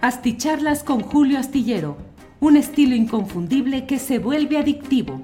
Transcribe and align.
Asticharlas 0.00 0.84
con 0.84 1.00
Julio 1.00 1.40
Astillero, 1.40 1.96
un 2.38 2.56
estilo 2.56 2.94
inconfundible 2.94 3.84
que 3.84 3.98
se 3.98 4.20
vuelve 4.20 4.56
adictivo. 4.56 5.22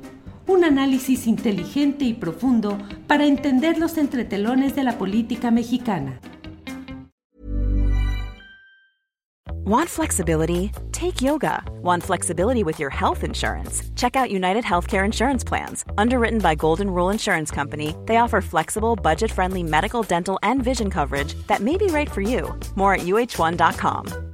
Un 0.49 0.65
análisis 0.65 1.29
inteligente 1.29 2.04
y 2.04 2.12
profundo 2.12 2.76
para 3.07 3.25
entender 3.25 3.79
los 3.79 3.97
entretelones 3.99 4.75
de 4.75 4.83
la 4.83 4.99
política 4.99 5.52
mexicana. 5.52 6.18
Want 9.64 9.89
flexibility? 9.89 10.73
Take 10.91 11.22
yoga. 11.22 11.62
Want 11.80 12.02
flexibility 12.02 12.64
with 12.64 12.80
your 12.80 12.91
health 12.91 13.22
insurance? 13.22 13.82
Check 13.95 14.16
out 14.16 14.30
United 14.30 14.64
Healthcare 14.64 15.04
Insurance 15.04 15.45
Plans. 15.45 15.84
Underwritten 15.96 16.41
by 16.41 16.56
Golden 16.56 16.91
Rule 16.91 17.11
Insurance 17.11 17.52
Company, 17.52 17.95
they 18.06 18.16
offer 18.16 18.41
flexible, 18.41 18.96
budget 18.96 19.30
friendly 19.30 19.62
medical, 19.62 20.02
dental, 20.02 20.38
and 20.43 20.64
vision 20.64 20.91
coverage 20.91 21.34
that 21.46 21.61
may 21.61 21.77
be 21.77 21.86
right 21.86 22.11
for 22.11 22.22
you. 22.22 22.59
More 22.75 22.93
at 22.95 23.02
uh1.com. 23.02 24.34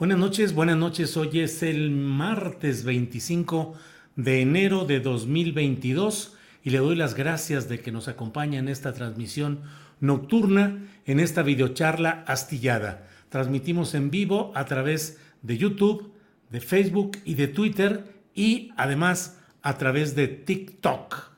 Buenas 0.00 0.16
noches, 0.16 0.54
buenas 0.54 0.78
noches. 0.78 1.14
Hoy 1.18 1.40
es 1.40 1.62
el 1.62 1.90
martes 1.90 2.84
25 2.84 3.74
de 4.16 4.40
enero 4.40 4.86
de 4.86 4.98
2022 4.98 6.38
y 6.64 6.70
le 6.70 6.78
doy 6.78 6.96
las 6.96 7.12
gracias 7.12 7.68
de 7.68 7.80
que 7.80 7.92
nos 7.92 8.08
acompañe 8.08 8.56
en 8.56 8.68
esta 8.70 8.94
transmisión 8.94 9.60
nocturna, 10.00 10.78
en 11.04 11.20
esta 11.20 11.42
videocharla 11.42 12.24
astillada. 12.26 13.06
Transmitimos 13.28 13.94
en 13.94 14.10
vivo 14.10 14.52
a 14.54 14.64
través 14.64 15.20
de 15.42 15.58
YouTube, 15.58 16.14
de 16.48 16.62
Facebook 16.62 17.18
y 17.26 17.34
de 17.34 17.48
Twitter 17.48 18.22
y 18.34 18.72
además 18.78 19.38
a 19.60 19.76
través 19.76 20.14
de 20.16 20.28
TikTok. 20.28 21.30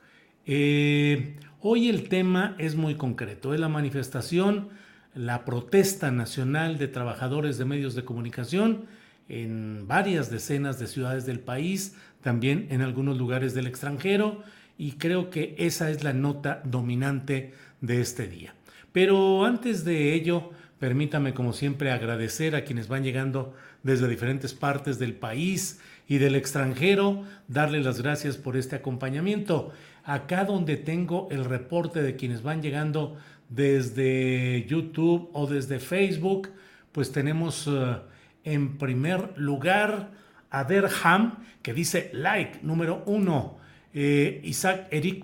Eh, 0.45 1.35
hoy 1.59 1.89
el 1.89 2.07
tema 2.07 2.55
es 2.59 2.75
muy 2.75 2.95
concreto, 2.95 3.53
es 3.53 3.59
la 3.59 3.67
manifestación 3.67 4.69
la 5.15 5.45
protesta 5.45 6.11
nacional 6.11 6.77
de 6.77 6.87
trabajadores 6.87 7.57
de 7.57 7.65
medios 7.65 7.95
de 7.95 8.03
comunicación 8.03 8.85
en 9.29 9.87
varias 9.87 10.29
decenas 10.29 10.79
de 10.79 10.87
ciudades 10.87 11.25
del 11.25 11.39
país, 11.39 11.95
también 12.21 12.67
en 12.69 12.81
algunos 12.81 13.17
lugares 13.17 13.53
del 13.53 13.67
extranjero, 13.67 14.43
y 14.77 14.93
creo 14.93 15.29
que 15.29 15.55
esa 15.57 15.89
es 15.91 16.03
la 16.03 16.13
nota 16.13 16.61
dominante 16.65 17.53
de 17.81 18.01
este 18.01 18.27
día. 18.27 18.55
Pero 18.91 19.45
antes 19.45 19.85
de 19.85 20.13
ello, 20.13 20.51
permítame 20.79 21.33
como 21.33 21.53
siempre 21.53 21.91
agradecer 21.91 22.55
a 22.55 22.63
quienes 22.63 22.87
van 22.87 23.03
llegando 23.03 23.53
desde 23.83 24.07
diferentes 24.07 24.53
partes 24.53 24.99
del 24.99 25.13
país 25.13 25.79
y 26.07 26.17
del 26.17 26.35
extranjero, 26.35 27.23
darles 27.47 27.85
las 27.85 28.01
gracias 28.01 28.37
por 28.37 28.57
este 28.57 28.75
acompañamiento. 28.75 29.71
Acá 30.03 30.43
donde 30.43 30.75
tengo 30.75 31.27
el 31.31 31.45
reporte 31.45 32.01
de 32.01 32.15
quienes 32.15 32.43
van 32.43 32.61
llegando 32.61 33.17
desde 33.53 34.65
YouTube 34.67 35.29
o 35.33 35.45
desde 35.47 35.79
Facebook, 35.79 36.49
pues 36.91 37.11
tenemos 37.11 37.67
eh, 37.67 37.97
en 38.43 38.77
primer 38.77 39.37
lugar 39.37 40.11
a 40.49 40.63
Derham, 40.63 41.37
que 41.61 41.73
dice 41.73 42.09
like 42.13 42.59
número 42.63 43.03
uno. 43.05 43.57
Eh, 43.93 44.41
Isaac, 44.43 44.87
Eric 44.89 45.23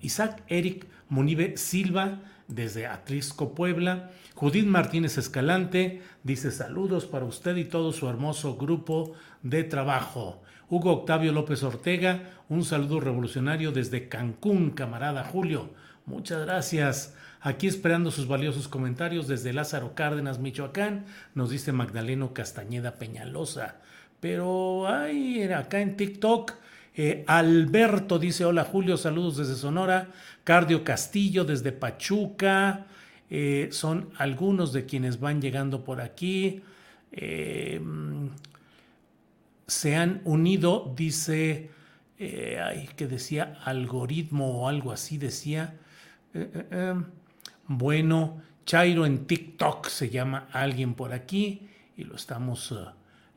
Isaac 0.00 0.42
Eric 0.48 0.86
Munive 1.08 1.56
Silva, 1.56 2.20
desde 2.46 2.86
Atlisco, 2.86 3.54
Puebla. 3.54 4.10
Judith 4.34 4.66
Martínez 4.66 5.16
Escalante 5.16 6.02
dice 6.22 6.50
saludos 6.50 7.06
para 7.06 7.24
usted 7.24 7.56
y 7.56 7.64
todo 7.64 7.92
su 7.92 8.08
hermoso 8.08 8.56
grupo 8.56 9.14
de 9.42 9.64
trabajo. 9.64 10.42
Hugo 10.68 10.92
Octavio 10.92 11.32
López 11.32 11.62
Ortega, 11.62 12.30
un 12.48 12.64
saludo 12.64 13.00
revolucionario 13.00 13.72
desde 13.72 14.08
Cancún, 14.08 14.70
camarada 14.70 15.24
Julio. 15.24 15.70
Muchas 16.06 16.44
gracias. 16.44 17.14
Aquí 17.44 17.66
esperando 17.66 18.10
sus 18.10 18.28
valiosos 18.28 18.68
comentarios 18.68 19.26
desde 19.26 19.52
Lázaro 19.52 19.94
Cárdenas, 19.94 20.38
Michoacán, 20.38 21.06
nos 21.34 21.50
dice 21.50 21.72
Magdaleno 21.72 22.32
Castañeda 22.32 22.98
Peñalosa. 22.98 23.80
Pero 24.20 24.86
hay 24.86 25.42
acá 25.42 25.80
en 25.80 25.96
TikTok, 25.96 26.52
eh, 26.94 27.24
Alberto 27.26 28.18
dice: 28.18 28.44
Hola 28.44 28.64
Julio, 28.64 28.96
saludos 28.96 29.38
desde 29.38 29.54
Sonora. 29.54 30.08
Cardio 30.44 30.84
Castillo 30.84 31.44
desde 31.44 31.72
Pachuca. 31.72 32.86
Eh, 33.30 33.68
son 33.72 34.10
algunos 34.18 34.72
de 34.72 34.84
quienes 34.84 35.18
van 35.18 35.40
llegando 35.40 35.84
por 35.84 36.00
aquí. 36.00 36.62
Eh, 37.12 37.80
se 39.66 39.96
han 39.96 40.20
unido, 40.24 40.92
dice, 40.96 41.70
ay, 42.20 42.88
que 42.94 43.06
decía 43.06 43.58
algoritmo 43.64 44.60
o 44.60 44.68
algo 44.68 44.92
así, 44.92 45.16
decía. 45.18 45.74
Bueno, 47.78 48.42
Chairo 48.66 49.06
en 49.06 49.26
TikTok 49.26 49.88
se 49.88 50.10
llama 50.10 50.46
alguien 50.52 50.92
por 50.92 51.14
aquí 51.14 51.68
y 51.96 52.04
lo 52.04 52.16
estamos 52.16 52.70
uh, 52.70 52.88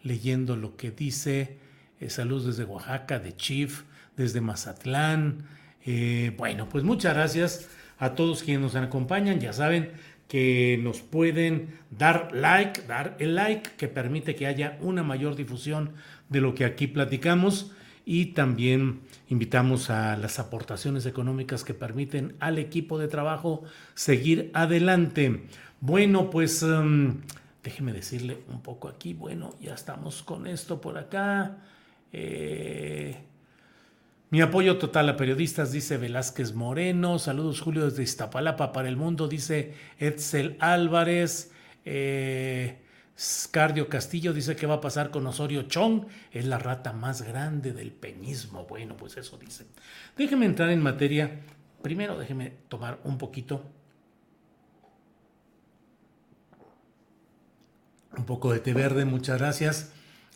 leyendo 0.03 0.57
lo 0.57 0.75
que 0.75 0.91
dice. 0.91 1.57
Eh, 2.01 2.09
saludos 2.09 2.45
desde 2.47 2.65
Oaxaca, 2.65 3.17
de 3.19 3.33
Chief, 3.37 3.83
desde 4.17 4.41
Mazatlán. 4.41 5.45
Eh, 5.85 6.33
bueno, 6.37 6.67
pues 6.67 6.83
muchas 6.83 7.13
gracias 7.13 7.69
a 7.97 8.13
todos 8.13 8.43
quienes 8.43 8.61
nos 8.61 8.75
acompañan. 8.75 9.39
Ya 9.39 9.53
saben 9.53 9.91
que 10.27 10.77
nos 10.83 10.99
pueden 10.99 11.79
dar 11.89 12.31
like, 12.33 12.81
dar 12.81 13.15
el 13.19 13.35
like 13.35 13.69
que 13.77 13.87
permite 13.87 14.35
que 14.35 14.47
haya 14.47 14.77
una 14.81 15.03
mayor 15.03 15.37
difusión 15.37 15.93
de 16.27 16.41
lo 16.41 16.55
que 16.55 16.65
aquí 16.65 16.87
platicamos 16.87 17.71
y 18.05 18.27
también 18.27 19.01
invitamos 19.29 19.89
a 19.89 20.15
las 20.15 20.37
aportaciones 20.39 21.05
económicas 21.05 21.63
que 21.63 21.73
permiten 21.73 22.35
al 22.39 22.59
equipo 22.59 22.99
de 22.99 23.07
trabajo 23.07 23.63
seguir 23.95 24.51
adelante. 24.53 25.43
Bueno, 25.81 26.29
pues 26.29 26.61
um, 26.61 27.21
déjeme 27.63 27.93
decirle 27.93 28.37
un 28.49 28.61
poco 28.61 28.87
aquí, 28.87 29.13
bueno, 29.13 29.55
ya 29.59 29.73
estamos 29.73 30.21
con 30.21 30.45
esto 30.45 30.79
por 30.79 30.97
acá. 30.97 31.57
Eh, 32.13 33.17
mi 34.29 34.41
apoyo 34.41 34.77
total 34.77 35.09
a 35.09 35.17
periodistas, 35.17 35.71
dice 35.71 35.97
Velázquez 35.97 36.53
Moreno. 36.53 37.17
Saludos, 37.19 37.61
Julio, 37.61 37.85
desde 37.85 38.03
Iztapalapa 38.03 38.71
para 38.71 38.87
el 38.87 38.97
mundo, 38.97 39.27
dice 39.27 39.73
Edsel 39.97 40.57
Álvarez. 40.59 41.51
Eh, 41.85 42.84
Cardio 43.51 43.87
Castillo 43.87 44.33
dice 44.33 44.57
que 44.57 44.67
va 44.67 44.75
a 44.75 44.81
pasar 44.81 45.09
con 45.09 45.25
Osorio 45.25 45.63
Chong, 45.63 46.05
es 46.31 46.45
la 46.45 46.57
rata 46.57 46.91
más 46.91 47.21
grande 47.21 47.71
del 47.71 47.91
peñismo. 47.91 48.65
Bueno, 48.65 48.97
pues 48.97 49.15
eso 49.15 49.37
dice. 49.37 49.65
Déjeme 50.17 50.45
entrar 50.45 50.69
en 50.69 50.83
materia. 50.83 51.39
Primero 51.81 52.17
déjeme 52.17 52.51
tomar 52.67 52.99
un 53.05 53.17
poquito. 53.17 53.63
Un 58.17 58.25
poco 58.25 58.51
de 58.51 58.59
té 58.59 58.73
verde, 58.73 59.05
muchas 59.05 59.39
gracias. 59.39 59.93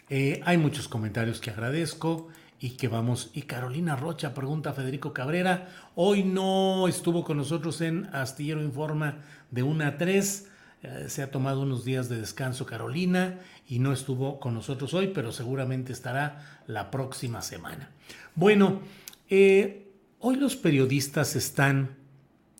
Eh, 0.09 0.41
hay 0.45 0.57
muchos 0.57 0.87
comentarios 0.87 1.41
que 1.41 1.51
agradezco 1.51 2.29
y 2.61 2.71
que 2.71 2.87
vamos. 2.87 3.29
Y 3.33 3.41
Carolina 3.41 3.97
Rocha 3.97 4.33
pregunta 4.33 4.69
a 4.69 4.73
Federico 4.73 5.13
Cabrera. 5.13 5.67
Hoy 5.95 6.23
no 6.23 6.87
estuvo 6.87 7.25
con 7.25 7.37
nosotros 7.37 7.81
en 7.81 8.05
Astillero 8.13 8.63
Informa 8.63 9.17
de 9.51 9.63
1 9.63 9.85
a 9.85 9.97
3 9.97 10.49
eh, 10.81 11.05
se 11.09 11.23
ha 11.23 11.31
tomado 11.31 11.61
unos 11.61 11.83
días 11.83 12.07
de 12.07 12.17
descanso 12.17 12.65
Carolina 12.65 13.39
y 13.67 13.79
no 13.79 13.91
estuvo 13.91 14.39
con 14.39 14.53
nosotros 14.53 14.93
hoy, 14.93 15.07
pero 15.07 15.31
seguramente 15.31 15.91
estará 15.91 16.61
la 16.67 16.89
próxima 16.89 17.41
semana. 17.41 17.89
Bueno, 18.35 18.81
eh, 19.29 19.91
hoy 20.19 20.37
los 20.37 20.55
periodistas 20.55 21.35
están 21.35 21.97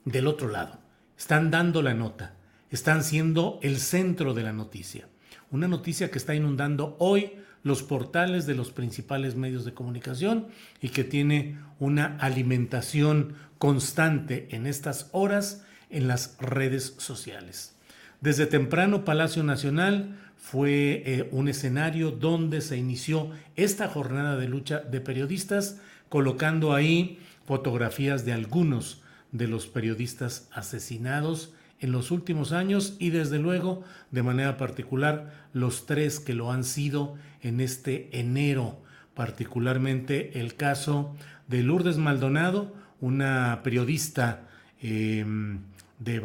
del 0.04 0.28
otro 0.28 0.50
lado, 0.50 0.80
están 1.18 1.50
dando 1.50 1.82
la 1.82 1.94
nota, 1.94 2.36
están 2.70 3.04
siendo 3.04 3.60
el 3.62 3.80
centro 3.80 4.34
de 4.34 4.44
la 4.44 4.54
noticia. 4.54 5.08
Una 5.52 5.68
noticia 5.68 6.12
que 6.12 6.18
está 6.18 6.36
inundando 6.36 6.98
hoy 7.00 7.34
los 7.64 7.84
portales 7.84 8.46
de 8.46 8.56
los 8.56 8.72
principales 8.72 9.36
medios 9.36 9.66
de 9.66 9.74
comunicación 9.74 10.48
y 10.82 10.90
que 10.90 11.04
tiene 11.04 11.58
una 11.80 12.18
alimentación 12.18 13.36
constante 13.58 14.48
en 14.52 14.68
estas 14.68 15.10
horas 15.12 15.64
en 15.90 16.08
las 16.08 16.38
redes 16.40 16.96
sociales. 16.98 17.76
Desde 18.22 18.46
temprano 18.46 19.06
Palacio 19.06 19.44
Nacional 19.44 20.18
fue 20.36 21.04
eh, 21.06 21.30
un 21.32 21.48
escenario 21.48 22.12
donde 22.12 22.62
se 22.62 22.78
inició 22.78 23.32
esta 23.56 23.88
jornada 23.88 24.36
de 24.38 24.50
lucha 24.50 24.80
de 24.80 25.00
periodistas, 25.00 25.80
colocando 26.10 26.74
ahí 26.74 27.20
fotografías 27.46 28.26
de 28.26 28.34
algunos 28.34 29.02
de 29.32 29.48
los 29.48 29.68
periodistas 29.68 30.50
asesinados 30.52 31.54
en 31.80 31.92
los 31.92 32.12
últimos 32.12 32.52
años 32.52 32.96
y 33.00 33.10
desde 33.10 33.40
luego 33.40 33.84
de 34.12 34.24
manera 34.24 34.58
particular 34.58 35.48
los 35.54 35.86
tres 35.86 36.20
que 36.20 36.34
lo 36.34 36.52
han 36.52 36.64
sido 36.64 37.16
en 37.42 37.62
este 37.62 38.10
enero, 38.20 38.82
particularmente 39.14 40.40
el 40.40 40.56
caso 40.56 41.16
de 41.48 41.64
Lourdes 41.64 41.98
Maldonado, 41.98 42.76
una 43.00 43.62
periodista 43.64 44.48
em, 44.82 45.60
de, 46.00 46.20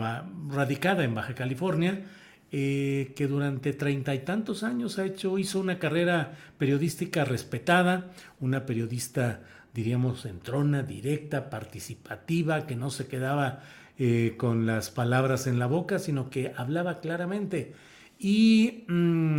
radicada 0.49 1.05
en 1.05 1.15
Baja 1.15 1.35
California, 1.35 2.05
eh, 2.53 3.13
que 3.17 3.27
durante 3.27 3.73
treinta 3.73 4.15
y 4.15 4.21
tantos 4.21 4.63
años 4.63 4.99
ha 4.99 5.05
hecho, 5.05 5.39
hizo 5.39 5.59
una 5.59 5.79
carrera 5.79 6.37
periodística 6.57 7.25
respetada, 7.25 8.13
una 8.41 8.65
periodista, 8.65 9.41
diríamos, 9.75 10.25
entrona, 10.25 10.85
directa, 10.85 11.51
participativa, 11.51 12.67
que 12.67 12.77
no 12.77 12.91
se 12.91 13.09
quedaba 13.09 13.63
eh, 13.99 14.35
con 14.37 14.67
las 14.67 14.91
palabras 14.91 15.47
en 15.49 15.59
la 15.59 15.67
boca, 15.67 15.99
sino 15.99 16.31
que 16.31 16.53
hablaba 16.57 17.01
claramente. 17.01 17.75
Y 18.19 18.85
mm, 18.87 19.39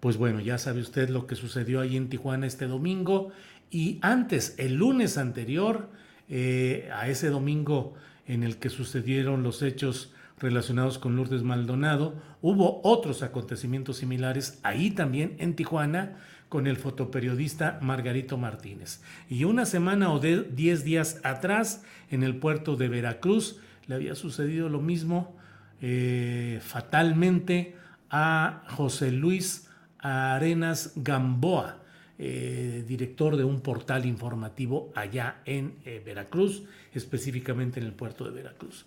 pues 0.00 0.16
bueno, 0.16 0.40
ya 0.40 0.58
sabe 0.58 0.80
usted 0.80 1.08
lo 1.08 1.26
que 1.26 1.36
sucedió 1.36 1.80
ahí 1.80 1.96
en 1.96 2.08
Tijuana 2.08 2.46
este 2.46 2.66
domingo. 2.66 3.30
Y 3.70 3.98
antes, 4.02 4.54
el 4.58 4.74
lunes 4.74 5.18
anterior, 5.18 5.88
eh, 6.28 6.90
a 6.92 7.08
ese 7.08 7.30
domingo 7.30 7.94
en 8.26 8.42
el 8.42 8.58
que 8.58 8.70
sucedieron 8.70 9.42
los 9.42 9.62
hechos 9.62 10.12
relacionados 10.38 10.98
con 10.98 11.16
Lourdes 11.16 11.42
Maldonado, 11.42 12.14
hubo 12.42 12.80
otros 12.84 13.22
acontecimientos 13.22 13.98
similares 13.98 14.60
ahí 14.62 14.90
también 14.90 15.36
en 15.38 15.54
Tijuana 15.54 16.16
con 16.48 16.66
el 16.66 16.76
fotoperiodista 16.76 17.78
Margarito 17.82 18.36
Martínez. 18.36 19.02
Y 19.28 19.44
una 19.44 19.66
semana 19.66 20.12
o 20.12 20.20
diez 20.20 20.84
días 20.84 21.20
atrás, 21.24 21.84
en 22.10 22.22
el 22.22 22.36
puerto 22.36 22.76
de 22.76 22.88
Veracruz, 22.88 23.60
le 23.86 23.94
había 23.94 24.14
sucedido 24.14 24.68
lo 24.68 24.80
mismo 24.80 25.36
eh, 25.80 26.60
fatalmente 26.62 27.76
a 28.10 28.62
José 28.68 29.10
Luis 29.10 29.68
Arenas 29.98 30.92
Gamboa, 30.96 31.78
eh, 32.18 32.84
director 32.86 33.36
de 33.36 33.44
un 33.44 33.60
portal 33.60 34.06
informativo 34.06 34.90
allá 34.94 35.42
en 35.44 35.74
eh, 35.84 36.02
Veracruz, 36.04 36.64
específicamente 36.94 37.80
en 37.80 37.86
el 37.86 37.92
puerto 37.92 38.24
de 38.24 38.30
Veracruz. 38.30 38.86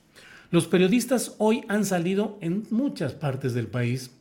Los 0.51 0.67
periodistas 0.67 1.35
hoy 1.37 1.63
han 1.67 1.85
salido 1.85 2.37
en 2.41 2.65
muchas 2.71 3.13
partes 3.13 3.53
del 3.53 3.67
país, 3.67 4.11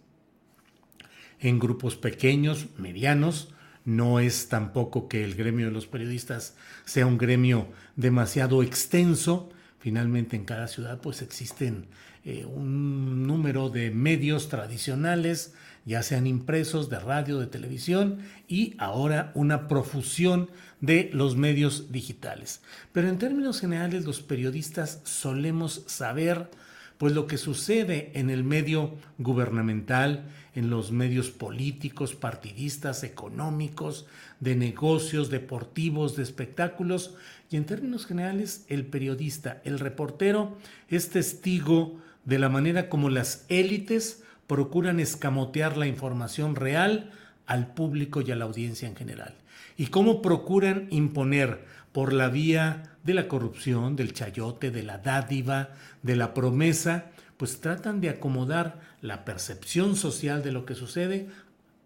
en 1.40 1.58
grupos 1.58 1.96
pequeños, 1.96 2.66
medianos, 2.76 3.54
no 3.84 4.20
es 4.20 4.48
tampoco 4.48 5.08
que 5.08 5.24
el 5.24 5.34
gremio 5.34 5.66
de 5.66 5.72
los 5.72 5.86
periodistas 5.86 6.56
sea 6.84 7.06
un 7.06 7.16
gremio 7.16 7.68
demasiado 7.96 8.62
extenso, 8.62 9.50
Finalmente 9.78 10.34
en 10.34 10.44
cada 10.44 10.66
ciudad 10.66 11.00
pues 11.00 11.22
existen 11.22 11.86
eh, 12.24 12.44
un 12.44 13.26
número 13.26 13.70
de 13.70 13.90
medios 13.90 14.48
tradicionales, 14.48 15.54
ya 15.88 16.02
sean 16.02 16.26
impresos, 16.26 16.90
de 16.90 17.00
radio, 17.00 17.38
de 17.38 17.46
televisión 17.46 18.18
y 18.46 18.74
ahora 18.76 19.32
una 19.34 19.68
profusión 19.68 20.50
de 20.82 21.08
los 21.14 21.34
medios 21.34 21.90
digitales. 21.90 22.60
Pero 22.92 23.08
en 23.08 23.16
términos 23.16 23.58
generales 23.58 24.04
los 24.04 24.20
periodistas 24.20 25.00
solemos 25.04 25.84
saber 25.86 26.50
pues 26.98 27.14
lo 27.14 27.26
que 27.26 27.38
sucede 27.38 28.10
en 28.14 28.28
el 28.28 28.44
medio 28.44 28.96
gubernamental, 29.16 30.28
en 30.54 30.68
los 30.68 30.92
medios 30.92 31.30
políticos, 31.30 32.14
partidistas, 32.14 33.02
económicos, 33.02 34.06
de 34.40 34.56
negocios, 34.56 35.30
deportivos, 35.30 36.16
de 36.16 36.24
espectáculos, 36.24 37.14
y 37.50 37.56
en 37.56 37.64
términos 37.64 38.04
generales 38.04 38.66
el 38.68 38.84
periodista, 38.84 39.62
el 39.64 39.78
reportero, 39.78 40.58
es 40.90 41.08
testigo 41.08 41.98
de 42.26 42.38
la 42.38 42.50
manera 42.50 42.90
como 42.90 43.08
las 43.08 43.46
élites 43.48 44.22
procuran 44.48 44.98
escamotear 44.98 45.76
la 45.76 45.86
información 45.86 46.56
real 46.56 47.12
al 47.46 47.72
público 47.72 48.20
y 48.20 48.32
a 48.32 48.36
la 48.36 48.46
audiencia 48.46 48.88
en 48.88 48.96
general, 48.96 49.34
y 49.76 49.86
cómo 49.86 50.20
procuran 50.20 50.88
imponer 50.90 51.64
por 51.92 52.12
la 52.12 52.28
vía 52.28 52.96
de 53.04 53.14
la 53.14 53.28
corrupción, 53.28 53.94
del 53.94 54.12
chayote, 54.12 54.70
de 54.70 54.82
la 54.82 54.98
dádiva, 54.98 55.70
de 56.02 56.16
la 56.16 56.34
promesa, 56.34 57.06
pues 57.36 57.60
tratan 57.60 58.00
de 58.00 58.10
acomodar 58.10 58.80
la 59.00 59.24
percepción 59.24 59.96
social 59.96 60.42
de 60.42 60.52
lo 60.52 60.66
que 60.66 60.74
sucede 60.74 61.28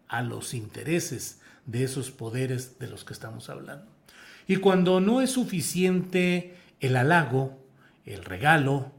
a 0.08 0.22
los 0.22 0.54
intereses 0.54 1.40
de 1.66 1.84
esos 1.84 2.10
poderes 2.10 2.78
de 2.78 2.88
los 2.88 3.04
que 3.04 3.12
estamos 3.12 3.48
hablando. 3.50 3.86
Y 4.46 4.56
cuando 4.56 5.00
no 5.00 5.20
es 5.20 5.30
suficiente 5.30 6.56
el 6.80 6.96
halago, 6.96 7.58
el 8.04 8.24
regalo, 8.24 8.92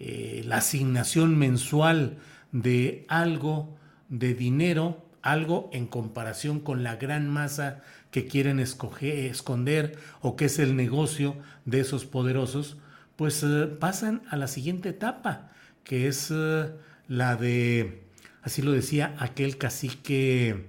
eh, 0.00 0.42
la 0.46 0.56
asignación 0.56 1.38
mensual 1.38 2.18
de 2.52 3.04
algo 3.08 3.76
de 4.08 4.34
dinero, 4.34 5.04
algo 5.22 5.68
en 5.72 5.86
comparación 5.86 6.60
con 6.60 6.82
la 6.82 6.96
gran 6.96 7.28
masa 7.28 7.82
que 8.10 8.26
quieren 8.26 8.58
esconder 8.60 9.98
o 10.20 10.36
que 10.36 10.46
es 10.46 10.58
el 10.58 10.76
negocio 10.76 11.36
de 11.64 11.80
esos 11.80 12.06
poderosos, 12.06 12.78
pues 13.16 13.42
eh, 13.42 13.66
pasan 13.66 14.22
a 14.30 14.36
la 14.36 14.48
siguiente 14.48 14.90
etapa, 14.90 15.50
que 15.84 16.08
es 16.08 16.30
eh, 16.30 16.70
la 17.08 17.36
de, 17.36 18.02
así 18.42 18.62
lo 18.62 18.72
decía 18.72 19.14
aquel 19.18 19.58
cacique 19.58 20.66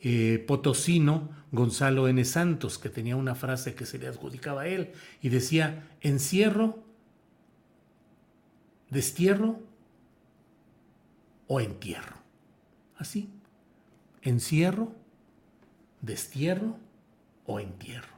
eh, 0.00 0.44
potosino 0.46 1.30
Gonzalo 1.52 2.08
N. 2.08 2.24
Santos, 2.24 2.78
que 2.78 2.88
tenía 2.88 3.16
una 3.16 3.34
frase 3.34 3.74
que 3.74 3.86
se 3.86 3.98
le 3.98 4.06
adjudicaba 4.06 4.62
a 4.62 4.68
él 4.68 4.92
y 5.20 5.28
decía, 5.28 5.88
encierro, 6.00 6.82
destierro 8.88 9.60
o 11.52 11.58
entierro. 11.58 12.14
Así, 12.96 13.28
encierro, 14.22 14.94
destierro 16.00 16.78
o 17.44 17.58
entierro. 17.58 18.14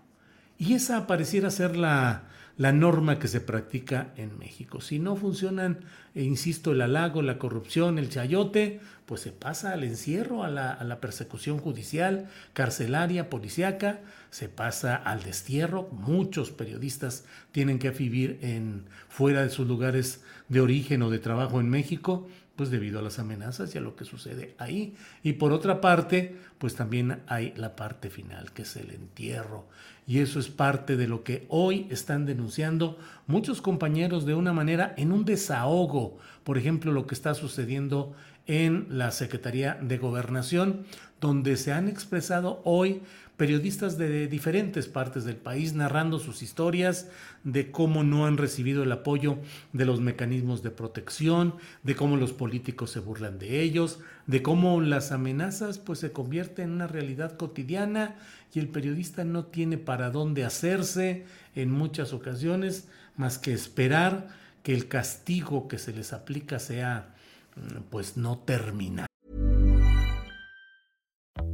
Y 0.58 0.74
esa 0.74 1.06
pareciera 1.06 1.50
ser 1.50 1.74
la, 1.74 2.24
la 2.58 2.72
norma 2.72 3.18
que 3.18 3.28
se 3.28 3.40
practica 3.40 4.12
en 4.16 4.38
México. 4.38 4.82
Si 4.82 4.98
no 4.98 5.16
funcionan, 5.16 5.80
e 6.14 6.24
insisto, 6.24 6.72
el 6.72 6.82
halago, 6.82 7.22
la 7.22 7.38
corrupción, 7.38 7.98
el 7.98 8.10
chayote, 8.10 8.80
pues 9.06 9.22
se 9.22 9.32
pasa 9.32 9.72
al 9.72 9.84
encierro, 9.84 10.44
a 10.44 10.50
la, 10.50 11.00
persecución 11.00 11.58
judicial, 11.58 12.28
carcelaria, 12.52 13.30
policíaca, 13.30 14.00
se 14.30 14.50
pasa 14.50 14.94
al 14.94 15.22
destierro. 15.22 15.88
Muchos 15.90 16.50
periodistas 16.50 17.24
tienen 17.50 17.78
que 17.78 17.90
vivir 17.90 18.38
en, 18.42 18.84
fuera 19.08 19.42
de 19.42 19.48
sus 19.48 19.66
lugares 19.66 20.22
de 20.48 20.60
origen 20.60 21.02
o 21.02 21.08
de 21.08 21.18
trabajo 21.18 21.60
en 21.60 21.70
México 21.70 22.28
pues 22.62 22.70
debido 22.70 23.00
a 23.00 23.02
las 23.02 23.18
amenazas 23.18 23.74
y 23.74 23.78
a 23.78 23.80
lo 23.80 23.96
que 23.96 24.04
sucede 24.04 24.54
ahí. 24.56 24.94
Y 25.24 25.32
por 25.32 25.50
otra 25.50 25.80
parte, 25.80 26.36
pues 26.58 26.76
también 26.76 27.20
hay 27.26 27.52
la 27.56 27.74
parte 27.74 28.08
final, 28.08 28.52
que 28.52 28.62
es 28.62 28.76
el 28.76 28.92
entierro. 28.92 29.66
Y 30.06 30.20
eso 30.20 30.38
es 30.38 30.46
parte 30.46 30.96
de 30.96 31.08
lo 31.08 31.24
que 31.24 31.44
hoy 31.48 31.88
están 31.90 32.24
denunciando 32.24 32.98
muchos 33.26 33.60
compañeros 33.60 34.26
de 34.26 34.36
una 34.36 34.52
manera 34.52 34.94
en 34.96 35.10
un 35.10 35.24
desahogo. 35.24 36.18
Por 36.44 36.56
ejemplo, 36.56 36.92
lo 36.92 37.08
que 37.08 37.16
está 37.16 37.34
sucediendo 37.34 38.14
en 38.46 38.86
la 38.90 39.10
Secretaría 39.10 39.76
de 39.82 39.98
Gobernación, 39.98 40.84
donde 41.20 41.56
se 41.56 41.72
han 41.72 41.88
expresado 41.88 42.62
hoy 42.62 43.02
periodistas 43.42 43.98
de 43.98 44.28
diferentes 44.28 44.86
partes 44.86 45.24
del 45.24 45.34
país 45.34 45.74
narrando 45.74 46.20
sus 46.20 46.42
historias 46.42 47.08
de 47.42 47.72
cómo 47.72 48.04
no 48.04 48.24
han 48.24 48.36
recibido 48.36 48.84
el 48.84 48.92
apoyo 48.92 49.36
de 49.72 49.84
los 49.84 50.00
mecanismos 50.00 50.62
de 50.62 50.70
protección, 50.70 51.56
de 51.82 51.96
cómo 51.96 52.16
los 52.16 52.32
políticos 52.32 52.92
se 52.92 53.00
burlan 53.00 53.40
de 53.40 53.60
ellos, 53.60 53.98
de 54.28 54.42
cómo 54.42 54.80
las 54.80 55.10
amenazas 55.10 55.80
pues 55.80 55.98
se 55.98 56.12
convierten 56.12 56.66
en 56.66 56.74
una 56.74 56.86
realidad 56.86 57.36
cotidiana 57.36 58.14
y 58.54 58.60
el 58.60 58.68
periodista 58.68 59.24
no 59.24 59.46
tiene 59.46 59.76
para 59.76 60.10
dónde 60.10 60.44
hacerse 60.44 61.24
en 61.56 61.68
muchas 61.68 62.12
ocasiones 62.12 62.86
más 63.16 63.38
que 63.38 63.52
esperar 63.52 64.28
que 64.62 64.72
el 64.72 64.86
castigo 64.86 65.66
que 65.66 65.78
se 65.78 65.92
les 65.92 66.12
aplica 66.12 66.60
sea 66.60 67.16
mm, 67.56 67.90
pues 67.90 68.16
no 68.16 68.38
terminal. 68.38 69.08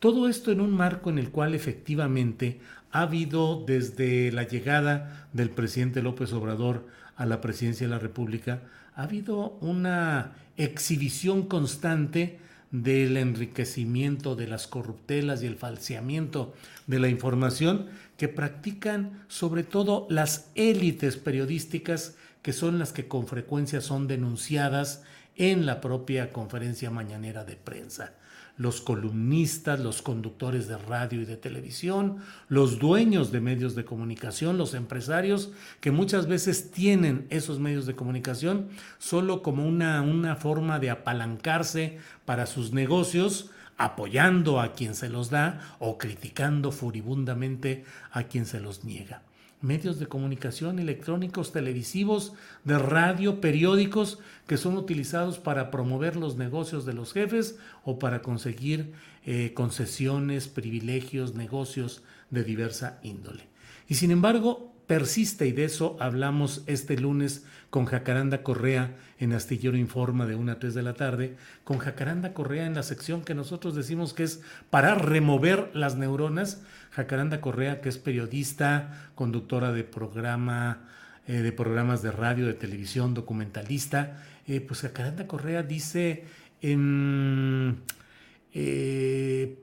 Todo 0.00 0.30
esto 0.30 0.50
en 0.50 0.62
un 0.62 0.72
marco 0.72 1.10
en 1.10 1.18
el 1.18 1.30
cual 1.30 1.54
efectivamente 1.54 2.58
ha 2.90 3.02
habido 3.02 3.62
desde 3.66 4.32
la 4.32 4.44
llegada 4.44 5.28
del 5.34 5.50
presidente 5.50 6.00
López 6.00 6.32
Obrador 6.32 6.86
a 7.16 7.26
la 7.26 7.42
presidencia 7.42 7.86
de 7.86 7.92
la 7.92 7.98
República, 7.98 8.62
ha 8.94 9.02
habido 9.02 9.58
una 9.60 10.32
exhibición 10.56 11.42
constante 11.42 12.38
del 12.70 13.18
enriquecimiento 13.18 14.36
de 14.36 14.46
las 14.46 14.66
corruptelas 14.66 15.42
y 15.42 15.46
el 15.46 15.56
falseamiento 15.56 16.54
de 16.86 16.98
la 16.98 17.08
información 17.08 17.88
que 18.16 18.28
practican 18.28 19.24
sobre 19.28 19.64
todo 19.64 20.06
las 20.08 20.50
élites 20.54 21.18
periodísticas 21.18 22.16
que 22.40 22.54
son 22.54 22.78
las 22.78 22.94
que 22.94 23.06
con 23.06 23.26
frecuencia 23.26 23.82
son 23.82 24.06
denunciadas 24.06 25.02
en 25.36 25.66
la 25.66 25.82
propia 25.82 26.32
conferencia 26.32 26.90
mañanera 26.90 27.44
de 27.44 27.56
prensa 27.56 28.14
los 28.60 28.82
columnistas, 28.82 29.80
los 29.80 30.02
conductores 30.02 30.68
de 30.68 30.76
radio 30.76 31.22
y 31.22 31.24
de 31.24 31.38
televisión, 31.38 32.18
los 32.50 32.78
dueños 32.78 33.32
de 33.32 33.40
medios 33.40 33.74
de 33.74 33.86
comunicación, 33.86 34.58
los 34.58 34.74
empresarios 34.74 35.50
que 35.80 35.90
muchas 35.90 36.26
veces 36.26 36.70
tienen 36.70 37.26
esos 37.30 37.58
medios 37.58 37.86
de 37.86 37.96
comunicación 37.96 38.68
solo 38.98 39.42
como 39.42 39.66
una, 39.66 40.02
una 40.02 40.36
forma 40.36 40.78
de 40.78 40.90
apalancarse 40.90 42.00
para 42.26 42.44
sus 42.44 42.74
negocios, 42.74 43.50
apoyando 43.78 44.60
a 44.60 44.74
quien 44.74 44.94
se 44.94 45.08
los 45.08 45.30
da 45.30 45.76
o 45.78 45.96
criticando 45.96 46.70
furibundamente 46.70 47.86
a 48.12 48.24
quien 48.24 48.44
se 48.44 48.60
los 48.60 48.84
niega 48.84 49.22
medios 49.62 49.98
de 49.98 50.06
comunicación 50.06 50.78
electrónicos, 50.78 51.52
televisivos, 51.52 52.32
de 52.64 52.78
radio, 52.78 53.40
periódicos 53.40 54.18
que 54.46 54.56
son 54.56 54.76
utilizados 54.76 55.38
para 55.38 55.70
promover 55.70 56.16
los 56.16 56.36
negocios 56.36 56.86
de 56.86 56.94
los 56.94 57.12
jefes 57.12 57.58
o 57.84 57.98
para 57.98 58.22
conseguir 58.22 58.92
eh, 59.26 59.52
concesiones, 59.54 60.48
privilegios, 60.48 61.34
negocios 61.34 62.02
de 62.30 62.44
diversa 62.44 62.98
índole. 63.02 63.48
Y 63.88 63.96
sin 63.96 64.10
embargo, 64.10 64.72
persiste 64.90 65.46
y 65.46 65.52
de 65.52 65.66
eso 65.66 65.96
hablamos 66.00 66.64
este 66.66 66.98
lunes 66.98 67.44
con 67.70 67.84
Jacaranda 67.84 68.42
Correa 68.42 68.96
en 69.20 69.32
Astillero 69.32 69.76
Informa 69.76 70.26
de 70.26 70.34
1 70.34 70.50
a 70.50 70.58
3 70.58 70.74
de 70.74 70.82
la 70.82 70.94
tarde, 70.94 71.36
con 71.62 71.78
Jacaranda 71.78 72.34
Correa 72.34 72.66
en 72.66 72.74
la 72.74 72.82
sección 72.82 73.22
que 73.22 73.36
nosotros 73.36 73.76
decimos 73.76 74.14
que 74.14 74.24
es 74.24 74.42
para 74.68 74.96
remover 74.96 75.70
las 75.74 75.94
neuronas, 75.94 76.64
Jacaranda 76.90 77.40
Correa 77.40 77.80
que 77.80 77.88
es 77.88 77.98
periodista, 77.98 79.12
conductora 79.14 79.70
de 79.70 79.84
programa 79.84 80.88
eh, 81.28 81.34
de 81.34 81.52
programas 81.52 82.02
de 82.02 82.10
radio, 82.10 82.48
de 82.48 82.54
televisión, 82.54 83.14
documentalista, 83.14 84.24
eh, 84.48 84.60
pues 84.60 84.80
Jacaranda 84.80 85.28
Correa 85.28 85.62
dice 85.62 86.24
eh, 86.62 87.76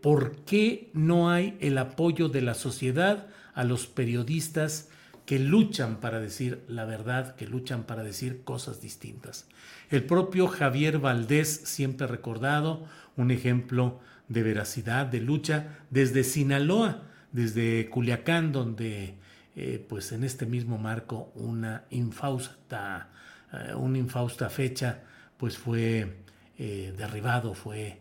por 0.01 0.37
qué 0.45 0.89
no 0.93 1.29
hay 1.29 1.57
el 1.59 1.77
apoyo 1.79 2.29
de 2.29 2.43
la 2.43 2.53
sociedad 2.53 3.27
a 3.53 3.65
los 3.65 3.87
periodistas 3.87 4.87
que 5.27 5.39
luchan 5.39 5.97
para 5.99 6.21
decir 6.21 6.63
la 6.69 6.85
verdad, 6.85 7.35
que 7.35 7.47
luchan 7.47 7.83
para 7.83 8.01
decir 8.01 8.45
cosas 8.45 8.79
distintas. 8.79 9.45
El 9.89 10.05
propio 10.05 10.47
Javier 10.47 10.99
Valdés, 10.99 11.63
siempre 11.65 12.07
recordado, 12.07 12.85
un 13.17 13.31
ejemplo 13.31 13.99
de 14.29 14.41
veracidad, 14.41 15.05
de 15.05 15.19
lucha, 15.19 15.79
desde 15.89 16.23
Sinaloa, 16.23 17.03
desde 17.33 17.89
Culiacán, 17.89 18.53
donde 18.53 19.15
eh, 19.57 19.85
pues 19.89 20.13
en 20.13 20.23
este 20.23 20.45
mismo 20.45 20.77
marco 20.77 21.33
una 21.35 21.83
infausta, 21.89 23.09
eh, 23.51 23.75
una 23.75 23.97
infausta 23.97 24.49
fecha 24.49 25.03
pues 25.35 25.57
fue 25.57 26.19
eh, 26.57 26.93
derribado, 26.97 27.53
fue 27.53 27.99